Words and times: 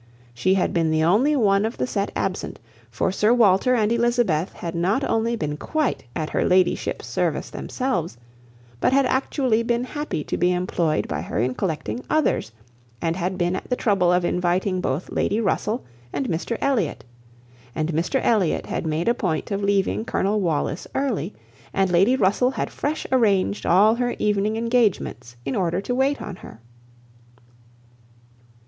She 0.33 0.55
had 0.55 0.73
been 0.73 0.89
the 0.89 1.03
only 1.03 1.35
one 1.35 1.63
of 1.63 1.77
the 1.77 1.85
set 1.85 2.11
absent, 2.15 2.59
for 2.89 3.11
Sir 3.11 3.31
Walter 3.35 3.75
and 3.75 3.91
Elizabeth 3.91 4.51
had 4.53 4.73
not 4.73 5.03
only 5.03 5.35
been 5.35 5.57
quite 5.57 6.05
at 6.15 6.31
her 6.31 6.43
ladyship's 6.43 7.05
service 7.05 7.51
themselves, 7.51 8.17
but 8.79 8.93
had 8.93 9.05
actually 9.05 9.61
been 9.61 9.83
happy 9.83 10.23
to 10.23 10.37
be 10.37 10.51
employed 10.51 11.07
by 11.07 11.21
her 11.21 11.37
in 11.37 11.53
collecting 11.53 12.03
others, 12.09 12.51
and 12.99 13.15
had 13.15 13.37
been 13.37 13.55
at 13.55 13.69
the 13.69 13.75
trouble 13.75 14.11
of 14.11 14.25
inviting 14.25 14.81
both 14.81 15.11
Lady 15.11 15.39
Russell 15.39 15.83
and 16.11 16.27
Mr 16.27 16.57
Elliot; 16.61 17.05
and 17.75 17.93
Mr 17.93 18.19
Elliot 18.23 18.65
had 18.65 18.87
made 18.87 19.07
a 19.07 19.13
point 19.13 19.51
of 19.51 19.61
leaving 19.61 20.03
Colonel 20.03 20.41
Wallis 20.41 20.87
early, 20.95 21.35
and 21.75 21.91
Lady 21.91 22.15
Russell 22.15 22.49
had 22.49 22.71
fresh 22.71 23.05
arranged 23.11 23.67
all 23.67 23.93
her 23.93 24.15
evening 24.17 24.57
engagements 24.57 25.35
in 25.45 25.55
order 25.55 25.79
to 25.81 25.93
wait 25.93 26.19
on 26.23 26.37
her. 26.37 26.59